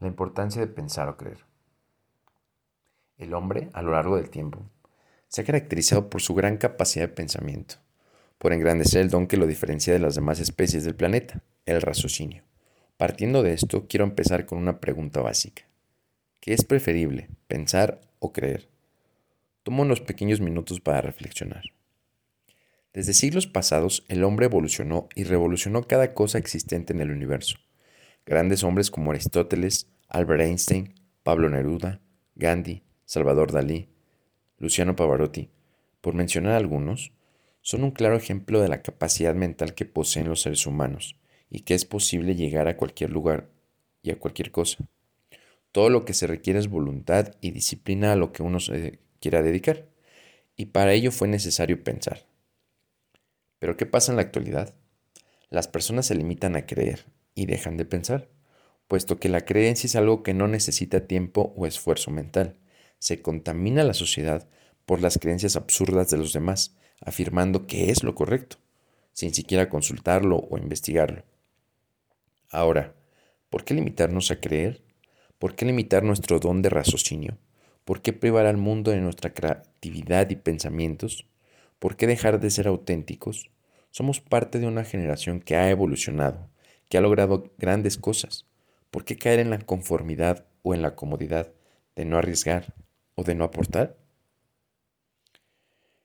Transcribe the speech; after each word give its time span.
La 0.00 0.06
importancia 0.06 0.60
de 0.60 0.68
pensar 0.68 1.08
o 1.08 1.16
creer. 1.16 1.44
El 3.16 3.34
hombre, 3.34 3.68
a 3.72 3.82
lo 3.82 3.90
largo 3.90 4.16
del 4.16 4.30
tiempo, 4.30 4.62
se 5.26 5.40
ha 5.40 5.44
caracterizado 5.44 6.08
por 6.08 6.22
su 6.22 6.34
gran 6.34 6.56
capacidad 6.56 7.08
de 7.08 7.14
pensamiento, 7.14 7.76
por 8.38 8.52
engrandecer 8.52 9.00
el 9.00 9.10
don 9.10 9.26
que 9.26 9.36
lo 9.36 9.48
diferencia 9.48 9.92
de 9.92 9.98
las 9.98 10.14
demás 10.14 10.38
especies 10.38 10.84
del 10.84 10.94
planeta, 10.94 11.42
el 11.66 11.82
raciocinio. 11.82 12.44
Partiendo 12.96 13.42
de 13.42 13.54
esto, 13.54 13.88
quiero 13.88 14.04
empezar 14.04 14.46
con 14.46 14.58
una 14.58 14.78
pregunta 14.78 15.20
básica. 15.20 15.64
¿Qué 16.40 16.54
es 16.54 16.64
preferible, 16.64 17.28
pensar 17.48 18.00
o 18.20 18.32
creer? 18.32 18.68
Tomo 19.64 19.82
unos 19.82 20.00
pequeños 20.00 20.40
minutos 20.40 20.78
para 20.78 21.00
reflexionar. 21.00 21.64
Desde 22.92 23.14
siglos 23.14 23.48
pasados, 23.48 24.04
el 24.08 24.22
hombre 24.22 24.46
evolucionó 24.46 25.08
y 25.16 25.24
revolucionó 25.24 25.82
cada 25.82 26.14
cosa 26.14 26.38
existente 26.38 26.92
en 26.92 27.00
el 27.00 27.10
universo. 27.10 27.58
Grandes 28.28 28.62
hombres 28.62 28.90
como 28.90 29.10
Aristóteles, 29.10 29.88
Albert 30.06 30.42
Einstein, 30.42 30.92
Pablo 31.22 31.48
Neruda, 31.48 32.02
Gandhi, 32.34 32.82
Salvador 33.06 33.52
Dalí, 33.52 33.88
Luciano 34.58 34.94
Pavarotti, 34.94 35.48
por 36.02 36.12
mencionar 36.12 36.52
algunos, 36.52 37.12
son 37.62 37.84
un 37.84 37.90
claro 37.90 38.16
ejemplo 38.16 38.60
de 38.60 38.68
la 38.68 38.82
capacidad 38.82 39.34
mental 39.34 39.72
que 39.72 39.86
poseen 39.86 40.28
los 40.28 40.42
seres 40.42 40.66
humanos 40.66 41.16
y 41.48 41.60
que 41.60 41.72
es 41.72 41.86
posible 41.86 42.34
llegar 42.34 42.68
a 42.68 42.76
cualquier 42.76 43.08
lugar 43.08 43.48
y 44.02 44.10
a 44.10 44.18
cualquier 44.18 44.50
cosa. 44.50 44.86
Todo 45.72 45.88
lo 45.88 46.04
que 46.04 46.12
se 46.12 46.26
requiere 46.26 46.58
es 46.58 46.68
voluntad 46.68 47.34
y 47.40 47.52
disciplina 47.52 48.12
a 48.12 48.16
lo 48.16 48.32
que 48.32 48.42
uno 48.42 48.60
se 48.60 48.98
quiera 49.22 49.40
dedicar, 49.40 49.86
y 50.54 50.66
para 50.66 50.92
ello 50.92 51.12
fue 51.12 51.28
necesario 51.28 51.82
pensar. 51.82 52.26
Pero 53.58 53.78
¿qué 53.78 53.86
pasa 53.86 54.12
en 54.12 54.16
la 54.16 54.22
actualidad? 54.22 54.74
Las 55.48 55.66
personas 55.66 56.04
se 56.04 56.14
limitan 56.14 56.56
a 56.56 56.66
creer 56.66 57.06
y 57.38 57.46
dejan 57.46 57.76
de 57.76 57.84
pensar, 57.84 58.28
puesto 58.88 59.20
que 59.20 59.28
la 59.28 59.42
creencia 59.42 59.86
es 59.86 59.94
algo 59.94 60.24
que 60.24 60.34
no 60.34 60.48
necesita 60.48 61.06
tiempo 61.06 61.54
o 61.56 61.66
esfuerzo 61.66 62.10
mental, 62.10 62.56
se 62.98 63.22
contamina 63.22 63.84
la 63.84 63.94
sociedad 63.94 64.48
por 64.86 65.00
las 65.00 65.18
creencias 65.18 65.54
absurdas 65.54 66.10
de 66.10 66.16
los 66.16 66.32
demás, 66.32 66.76
afirmando 67.00 67.68
que 67.68 67.90
es 67.92 68.02
lo 68.02 68.16
correcto, 68.16 68.56
sin 69.12 69.32
siquiera 69.34 69.68
consultarlo 69.68 70.48
o 70.50 70.58
investigarlo. 70.58 71.22
Ahora, 72.50 72.96
¿por 73.50 73.64
qué 73.64 73.74
limitarnos 73.74 74.32
a 74.32 74.40
creer? 74.40 74.82
¿Por 75.38 75.54
qué 75.54 75.64
limitar 75.64 76.02
nuestro 76.02 76.40
don 76.40 76.60
de 76.60 76.70
raciocinio? 76.70 77.38
¿Por 77.84 78.02
qué 78.02 78.12
privar 78.12 78.46
al 78.46 78.56
mundo 78.56 78.90
de 78.90 79.00
nuestra 79.00 79.32
creatividad 79.32 80.28
y 80.30 80.36
pensamientos? 80.36 81.28
¿Por 81.78 81.96
qué 81.96 82.08
dejar 82.08 82.40
de 82.40 82.50
ser 82.50 82.66
auténticos? 82.66 83.52
Somos 83.92 84.20
parte 84.20 84.58
de 84.58 84.66
una 84.66 84.82
generación 84.82 85.40
que 85.40 85.54
ha 85.54 85.70
evolucionado, 85.70 86.50
que 86.88 86.98
ha 86.98 87.00
logrado 87.00 87.52
grandes 87.58 87.98
cosas. 87.98 88.46
¿Por 88.90 89.04
qué 89.04 89.16
caer 89.16 89.40
en 89.40 89.50
la 89.50 89.58
conformidad 89.58 90.46
o 90.62 90.74
en 90.74 90.82
la 90.82 90.94
comodidad 90.94 91.52
de 91.96 92.04
no 92.04 92.16
arriesgar, 92.16 92.74
o 93.14 93.24
de 93.24 93.34
no 93.34 93.44
aportar? 93.44 93.96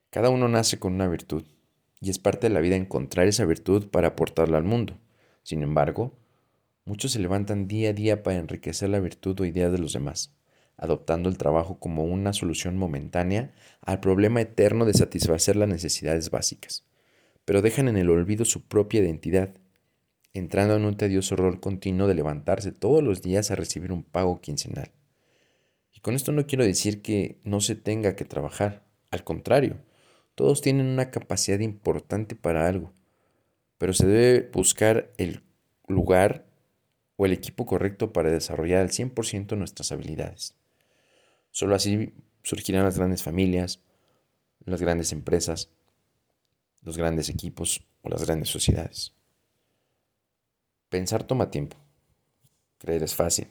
Cada 0.09 0.29
uno 0.29 0.47
nace 0.47 0.79
con 0.79 0.93
una 0.93 1.07
virtud 1.07 1.43
y 1.99 2.09
es 2.09 2.19
parte 2.19 2.47
de 2.47 2.53
la 2.53 2.59
vida 2.59 2.75
encontrar 2.75 3.27
esa 3.27 3.45
virtud 3.45 3.87
para 3.89 4.09
aportarla 4.09 4.57
al 4.57 4.63
mundo. 4.63 4.99
Sin 5.41 5.63
embargo, 5.63 6.17
muchos 6.85 7.13
se 7.13 7.19
levantan 7.19 7.67
día 7.67 7.91
a 7.91 7.93
día 7.93 8.23
para 8.23 8.37
enriquecer 8.37 8.89
la 8.89 8.99
virtud 8.99 9.39
o 9.39 9.45
idea 9.45 9.69
de 9.69 9.77
los 9.77 9.93
demás, 9.93 10.35
adoptando 10.75 11.29
el 11.29 11.37
trabajo 11.37 11.79
como 11.79 12.03
una 12.03 12.33
solución 12.33 12.77
momentánea 12.77 13.53
al 13.81 14.01
problema 14.01 14.41
eterno 14.41 14.85
de 14.85 14.93
satisfacer 14.93 15.55
las 15.55 15.69
necesidades 15.69 16.29
básicas, 16.29 16.85
pero 17.45 17.61
dejan 17.61 17.87
en 17.87 17.97
el 17.97 18.09
olvido 18.09 18.43
su 18.43 18.67
propia 18.67 19.01
identidad, 19.01 19.55
entrando 20.33 20.75
en 20.75 20.85
un 20.85 20.97
tedioso 20.97 21.35
rol 21.35 21.59
continuo 21.59 22.07
de 22.07 22.15
levantarse 22.15 22.71
todos 22.71 23.03
los 23.03 23.21
días 23.21 23.51
a 23.51 23.55
recibir 23.55 23.91
un 23.91 24.03
pago 24.03 24.41
quincenal. 24.41 24.91
Con 26.03 26.15
esto 26.15 26.33
no 26.33 26.45
quiero 26.45 26.65
decir 26.65 27.01
que 27.01 27.39
no 27.45 27.61
se 27.61 27.75
tenga 27.75 28.17
que 28.17 28.25
trabajar, 28.25 28.83
al 29.09 29.23
contrario, 29.23 29.77
todos 30.35 30.59
tienen 30.59 30.87
una 30.87 31.11
capacidad 31.11 31.59
importante 31.59 32.35
para 32.35 32.67
algo, 32.67 32.91
pero 33.77 33.93
se 33.93 34.05
debe 34.05 34.49
buscar 34.51 35.13
el 35.17 35.43
lugar 35.87 36.45
o 37.15 37.25
el 37.25 37.31
equipo 37.31 37.65
correcto 37.65 38.11
para 38.11 38.31
desarrollar 38.31 38.81
al 38.81 38.89
100% 38.89 39.55
nuestras 39.55 39.93
habilidades. 39.93 40.55
Solo 41.51 41.73
así 41.73 42.13
surgirán 42.41 42.83
las 42.83 42.97
grandes 42.97 43.23
familias, 43.23 43.79
las 44.65 44.81
grandes 44.81 45.13
empresas, 45.13 45.69
los 46.81 46.97
grandes 46.97 47.29
equipos 47.29 47.87
o 48.01 48.09
las 48.09 48.25
grandes 48.25 48.49
sociedades. 48.49 49.13
Pensar 50.93 51.23
toma 51.23 51.49
tiempo. 51.49 51.75
Creer 52.77 53.01
es 53.01 53.15
fácil. 53.15 53.47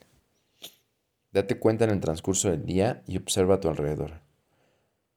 Date 1.32 1.58
cuenta 1.58 1.82
en 1.82 1.90
el 1.90 1.98
transcurso 1.98 2.48
del 2.48 2.64
día 2.64 3.02
y 3.04 3.16
observa 3.16 3.56
a 3.56 3.60
tu 3.60 3.68
alrededor. 3.68 4.20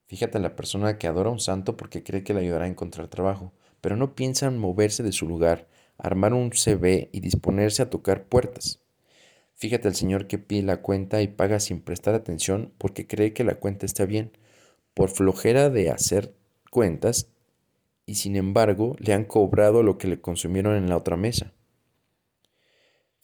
Fíjate 0.08 0.40
en 0.40 0.42
la 0.42 0.56
persona 0.56 0.98
que 0.98 1.06
adora 1.06 1.30
a 1.30 1.34
un 1.34 1.40
santo 1.40 1.78
porque 1.78 2.02
cree 2.02 2.24
que 2.24 2.34
le 2.34 2.40
ayudará 2.40 2.66
a 2.66 2.68
encontrar 2.68 3.10
trabajo, 3.10 3.54
pero 3.80 3.96
no 3.96 4.16
piensa 4.16 4.48
en 4.48 4.58
moverse 4.58 5.04
de 5.04 5.12
su 5.12 5.28
lugar, 5.28 5.68
armar 6.00 6.34
un 6.34 6.52
CV 6.52 7.12
y 7.12 7.20
disponerse 7.20 7.84
a 7.84 7.92
tocar 7.92 8.24
puertas. 8.24 8.82
Fíjate 9.54 9.88
al 9.88 9.94
señor 9.94 10.26
que 10.26 10.40
pide 10.40 10.64
la 10.64 10.82
cuenta 10.82 11.22
y 11.22 11.28
paga 11.28 11.60
sin 11.60 11.80
prestar 11.80 12.16
atención 12.16 12.74
porque 12.80 13.06
cree 13.06 13.34
que 13.34 13.44
la 13.44 13.60
cuenta 13.60 13.86
está 13.86 14.08
bien, 14.08 14.32
por 14.96 15.10
flojera 15.10 15.70
de 15.70 15.92
hacer 15.92 16.34
cuentas 16.72 17.28
y 18.08 18.16
sin 18.16 18.36
embargo 18.36 18.96
le 18.98 19.14
han 19.14 19.26
cobrado 19.26 19.84
lo 19.84 20.00
que 20.00 20.08
le 20.08 20.20
consumieron 20.20 20.76
en 20.76 20.90
la 20.90 20.98
otra 20.98 21.18
mesa. 21.18 21.54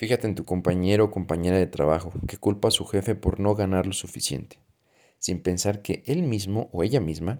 Fíjate 0.01 0.25
en 0.25 0.33
tu 0.33 0.45
compañero 0.45 1.05
o 1.05 1.11
compañera 1.11 1.59
de 1.59 1.67
trabajo 1.67 2.11
que 2.27 2.37
culpa 2.37 2.69
a 2.69 2.71
su 2.71 2.87
jefe 2.87 3.13
por 3.13 3.39
no 3.39 3.53
ganar 3.53 3.85
lo 3.85 3.93
suficiente, 3.93 4.57
sin 5.19 5.43
pensar 5.43 5.83
que 5.83 6.01
él 6.07 6.23
mismo 6.23 6.71
o 6.73 6.81
ella 6.81 6.99
misma 6.99 7.39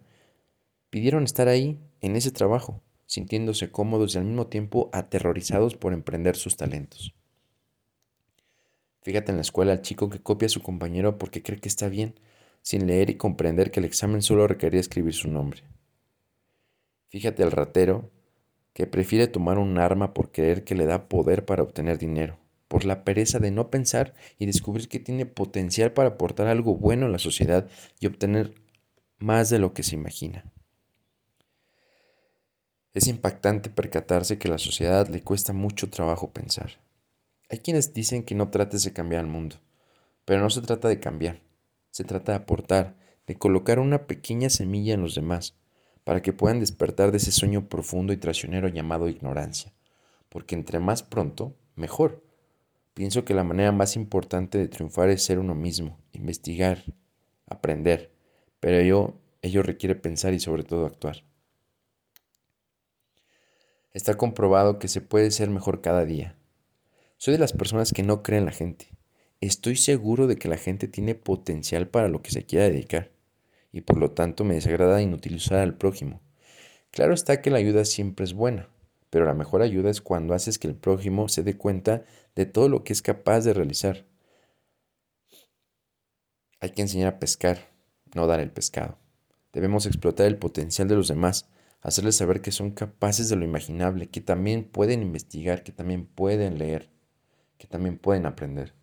pidieron 0.92 1.24
estar 1.24 1.48
ahí, 1.48 1.80
en 2.02 2.16
ese 2.16 2.30
trabajo, 2.30 2.84
sintiéndose 3.08 3.72
cómodos 3.72 4.14
y 4.14 4.20
al 4.20 4.26
mismo 4.26 4.46
tiempo 4.46 4.92
aterrorizados 4.94 5.76
por 5.76 5.92
emprender 5.92 6.36
sus 6.36 6.56
talentos. 6.56 7.16
Fíjate 9.02 9.32
en 9.32 9.38
la 9.38 9.42
escuela 9.42 9.72
al 9.72 9.82
chico 9.82 10.12
que 10.12 10.22
copia 10.22 10.46
a 10.46 10.50
su 10.50 10.62
compañero 10.62 11.18
porque 11.18 11.42
cree 11.42 11.60
que 11.60 11.68
está 11.68 11.90
bien, 11.90 12.14
sin 12.62 12.86
leer 12.86 13.10
y 13.10 13.18
comprender 13.18 13.72
que 13.72 13.80
el 13.80 13.88
examen 13.88 14.22
solo 14.22 14.46
requería 14.46 14.82
escribir 14.82 15.16
su 15.16 15.32
nombre. 15.32 15.64
Fíjate 17.08 17.42
al 17.42 17.50
ratero 17.50 18.12
que 18.74 18.86
prefiere 18.86 19.26
tomar 19.26 19.58
un 19.58 19.80
arma 19.80 20.14
por 20.14 20.32
creer 20.32 20.64
que 20.64 20.76
le 20.76 20.86
da 20.86 21.10
poder 21.10 21.44
para 21.44 21.64
obtener 21.64 21.98
dinero 21.98 22.38
por 22.72 22.86
la 22.86 23.04
pereza 23.04 23.40
de 23.40 23.52
no 23.52 23.70
pensar 23.70 24.14
y 24.40 24.46
descubrir 24.46 24.88
que 24.88 25.02
tiene 25.02 25.26
potencial 25.26 25.92
para 25.92 26.12
aportar 26.12 26.48
algo 26.48 26.78
bueno 26.78 27.06
a 27.06 27.10
la 27.10 27.20
sociedad 27.20 27.68
y 28.00 28.06
obtener 28.06 28.54
más 29.18 29.50
de 29.50 29.60
lo 29.60 29.74
que 29.74 29.84
se 29.84 29.96
imagina. 29.96 30.50
Es 32.94 33.08
impactante 33.08 33.70
percatarse 33.70 34.38
que 34.38 34.48
a 34.48 34.52
la 34.52 34.58
sociedad 34.58 35.10
le 35.10 35.22
cuesta 35.22 35.52
mucho 35.52 35.90
trabajo 35.90 36.32
pensar. 36.32 36.80
Hay 37.50 37.58
quienes 37.58 37.94
dicen 37.94 38.24
que 38.24 38.36
no 38.36 38.52
trates 38.52 38.86
de 38.86 38.94
cambiar 38.94 39.26
el 39.26 39.30
mundo, 39.30 39.58
pero 40.24 40.40
no 40.40 40.50
se 40.50 40.62
trata 40.62 40.88
de 40.88 41.02
cambiar, 41.02 41.42
se 41.90 42.06
trata 42.06 42.32
de 42.32 42.38
aportar, 42.38 42.96
de 43.28 43.36
colocar 43.36 43.80
una 43.80 44.08
pequeña 44.08 44.50
semilla 44.50 44.94
en 44.94 45.02
los 45.02 45.14
demás, 45.14 45.58
para 46.06 46.22
que 46.22 46.32
puedan 46.32 46.62
despertar 46.62 47.12
de 47.12 47.18
ese 47.18 47.34
sueño 47.34 47.68
profundo 47.68 48.14
y 48.14 48.18
traicionero 48.18 48.70
llamado 48.70 49.10
ignorancia, 49.10 49.74
porque 50.30 50.56
entre 50.56 50.80
más 50.80 51.04
pronto, 51.04 51.58
mejor 51.76 52.31
Pienso 52.94 53.24
que 53.24 53.34
la 53.34 53.44
manera 53.44 53.72
más 53.72 53.96
importante 53.96 54.58
de 54.58 54.68
triunfar 54.68 55.10
es 55.10 55.24
ser 55.24 55.40
uno 55.40 55.56
mismo, 55.56 55.98
investigar, 56.12 56.84
aprender, 57.48 58.12
pero 58.60 58.80
ello, 58.80 59.16
ello 59.42 59.64
requiere 59.64 59.96
pensar 59.96 60.34
y 60.34 60.40
sobre 60.40 60.64
todo 60.64 60.86
actuar. 60.86 61.24
Está 63.94 64.16
comprobado 64.16 64.80
que 64.80 64.88
se 64.88 65.02
puede 65.02 65.32
ser 65.32 65.50
mejor 65.50 65.82
cada 65.82 66.06
día. 66.06 66.38
Soy 67.18 67.34
de 67.34 67.40
las 67.40 67.54
personas 67.54 67.92
que 67.92 68.04
no 68.04 68.24
creen 68.24 68.40
en 68.40 68.46
la 68.46 68.52
gente. 68.52 68.90
Estoy 69.42 69.76
seguro 69.76 70.28
de 70.28 70.38
que 70.38 70.48
la 70.48 70.58
gente 70.58 70.88
tiene 70.88 71.16
potencial 71.16 71.88
para 71.88 72.08
lo 72.08 72.22
que 72.22 72.32
se 72.32 72.46
quiera 72.46 72.66
dedicar, 72.66 73.12
y 73.72 73.82
por 73.82 73.98
lo 73.98 74.12
tanto 74.12 74.44
me 74.44 74.56
desagrada 74.56 75.02
inutilizar 75.02 75.60
al 75.60 75.76
prójimo. 75.76 76.22
Claro 76.92 77.14
está 77.14 77.42
que 77.42 77.52
la 77.52 77.58
ayuda 77.58 77.86
siempre 77.86 78.26
es 78.26 78.34
buena, 78.34 78.70
pero 79.12 79.26
la 79.26 79.36
mejor 79.36 79.62
ayuda 79.62 79.92
es 79.92 80.02
cuando 80.02 80.34
haces 80.34 80.58
que 80.58 80.68
el 80.68 80.76
prójimo 80.76 81.28
se 81.28 81.44
dé 81.44 81.58
cuenta 81.58 82.04
de 82.34 82.48
todo 82.48 82.70
lo 82.70 82.84
que 82.84 82.94
es 82.94 83.02
capaz 83.04 83.42
de 83.42 83.54
realizar. 83.54 84.06
Hay 86.62 86.72
que 86.72 86.82
enseñar 86.82 87.14
a 87.14 87.20
pescar, 87.20 87.72
no 88.16 88.26
dar 88.26 88.40
el 88.40 88.52
pescado. 88.52 88.98
Debemos 89.52 89.86
explotar 89.86 90.28
el 90.28 90.38
potencial 90.38 90.88
de 90.88 90.96
los 90.96 91.10
demás, 91.10 91.50
hacerles 91.82 92.16
saber 92.16 92.42
que 92.42 92.54
son 92.54 92.72
capaces 92.72 93.28
de 93.28 93.36
lo 93.36 93.44
imaginable, 93.44 94.08
que 94.08 94.22
también 94.22 94.64
pueden 94.64 95.02
investigar, 95.02 95.64
que 95.64 95.74
también 95.74 96.06
pueden 96.06 96.58
leer, 96.58 96.90
que 97.58 97.68
también 97.68 97.98
pueden 97.98 98.26
aprender. 98.26 98.74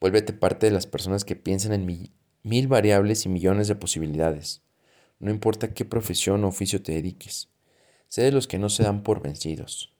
Vuélvete 0.00 0.32
parte 0.34 0.66
de 0.66 0.72
las 0.72 0.86
personas 0.86 1.24
que 1.24 1.34
piensan 1.34 1.72
en 1.72 2.12
mil, 2.44 2.68
variables 2.68 3.26
y 3.26 3.28
millones 3.28 3.66
de 3.66 3.74
posibilidades. 3.74 4.62
No 5.18 5.32
importa 5.32 5.74
qué 5.74 5.84
profesión 5.84 6.44
o 6.44 6.48
oficio 6.48 6.80
te 6.80 6.92
dediques. 6.92 7.48
Sé 8.14 8.22
de 8.22 8.30
los 8.30 8.46
que 8.46 8.60
no 8.60 8.68
se 8.68 8.84
dan 8.84 9.02
por 9.02 9.20
vencidos, 9.20 9.92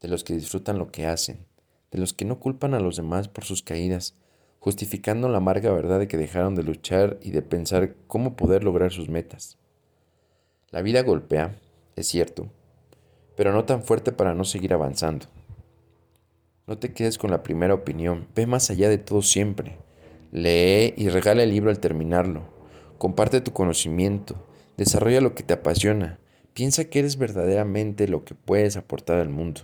de 0.00 0.08
los 0.08 0.24
que 0.24 0.32
disfrutan 0.32 0.78
lo 0.78 0.90
que 0.90 1.04
hacen, 1.04 1.44
de 1.90 1.98
los 1.98 2.14
que 2.14 2.24
no 2.24 2.40
culpan 2.40 2.72
a 2.72 2.80
los 2.80 2.96
demás 2.96 3.28
por 3.28 3.44
sus 3.44 3.62
caídas, 3.62 4.14
justificando 4.58 5.28
la 5.28 5.36
amarga 5.36 5.70
verdad 5.70 5.98
de 5.98 6.08
que 6.08 6.16
dejaron 6.16 6.54
de 6.54 6.62
luchar 6.62 7.18
y 7.20 7.30
de 7.30 7.42
pensar 7.42 7.94
cómo 8.06 8.36
poder 8.36 8.64
lograr 8.64 8.90
sus 8.90 9.10
metas. 9.10 9.58
La 10.70 10.80
vida 10.80 11.02
golpea, 11.02 11.60
es 11.94 12.08
cierto, 12.08 12.48
pero 13.36 13.52
no 13.52 13.66
tan 13.66 13.82
fuerte 13.82 14.12
para 14.12 14.32
no 14.32 14.44
seguir 14.44 14.72
avanzando. 14.72 15.26
No 16.66 16.78
te 16.78 16.94
quedes 16.94 17.18
con 17.18 17.30
la 17.30 17.42
primera 17.42 17.74
opinión, 17.74 18.28
ve 18.34 18.46
más 18.46 18.70
allá 18.70 18.88
de 18.88 18.96
todo 18.96 19.20
siempre. 19.20 19.76
Lee 20.30 20.94
y 20.96 21.10
regala 21.10 21.42
el 21.42 21.50
libro 21.50 21.68
al 21.68 21.80
terminarlo. 21.80 22.44
Comparte 22.96 23.42
tu 23.42 23.52
conocimiento, 23.52 24.36
desarrolla 24.78 25.20
lo 25.20 25.34
que 25.34 25.42
te 25.42 25.52
apasiona, 25.52 26.18
piensa 26.54 26.84
que 26.84 27.00
eres 27.00 27.16
verdaderamente 27.16 28.08
lo 28.08 28.24
que 28.24 28.34
puedes 28.34 28.76
aportar 28.76 29.18
al 29.18 29.28
mundo. 29.28 29.62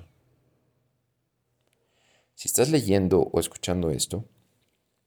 Si 2.34 2.48
estás 2.48 2.70
leyendo 2.70 3.22
o 3.32 3.40
escuchando 3.40 3.90
esto, 3.90 4.24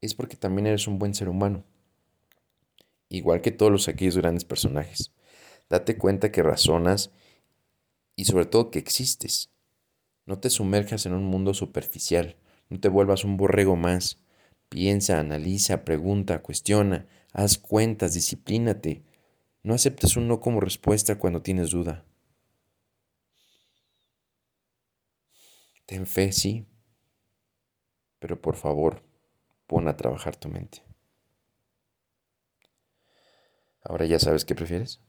es 0.01 0.15
porque 0.15 0.35
también 0.35 0.67
eres 0.67 0.87
un 0.87 0.99
buen 0.99 1.13
ser 1.13 1.29
humano, 1.29 1.63
igual 3.09 3.41
que 3.41 3.51
todos 3.51 3.71
los 3.71 3.87
aquellos 3.87 4.17
grandes 4.17 4.45
personajes. 4.45 5.11
Date 5.69 5.97
cuenta 5.97 6.31
que 6.31 6.43
razonas 6.43 7.11
y 8.15 8.25
sobre 8.25 8.45
todo 8.45 8.71
que 8.71 8.79
existes. 8.79 9.49
No 10.25 10.39
te 10.39 10.49
sumerjas 10.49 11.05
en 11.05 11.13
un 11.13 11.23
mundo 11.23 11.53
superficial, 11.53 12.35
no 12.69 12.79
te 12.79 12.89
vuelvas 12.89 13.23
un 13.23 13.37
borrego 13.37 13.75
más. 13.75 14.17
Piensa, 14.69 15.19
analiza, 15.19 15.83
pregunta, 15.83 16.41
cuestiona, 16.41 17.07
haz 17.33 17.57
cuentas, 17.57 18.13
disciplínate. 18.13 19.03
No 19.63 19.73
aceptes 19.73 20.17
un 20.17 20.27
no 20.27 20.39
como 20.39 20.59
respuesta 20.59 21.17
cuando 21.17 21.41
tienes 21.41 21.71
duda. 21.71 22.05
Ten 25.85 26.05
fe, 26.07 26.31
sí, 26.31 26.65
pero 28.19 28.35
por 28.45 28.55
favor, 28.63 28.93
pon 29.69 29.83
a 29.87 29.97
trabajar 30.01 30.35
tu 30.37 30.47
mente. 30.55 30.77
Ahora 33.83 34.05
ya 34.07 34.17
sabes 34.17 34.43
qué 34.43 34.55
prefieres. 34.55 35.01